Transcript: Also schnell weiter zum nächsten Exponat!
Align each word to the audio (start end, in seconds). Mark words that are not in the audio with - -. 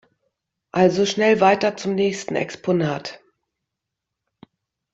Also 0.71 1.05
schnell 1.05 1.41
weiter 1.41 1.77
zum 1.77 1.93
nächsten 1.93 2.35
Exponat! 2.35 3.21